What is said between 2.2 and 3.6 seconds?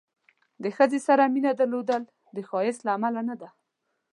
د ښایست له امله نه ده.